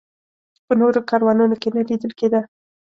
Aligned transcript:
په 0.65 0.73
نورو 0.81 0.99
کاروانونو 1.09 1.55
کې 1.61 1.69
نه 1.75 1.81
لیدل 1.89 2.11
کېده. 2.19 2.41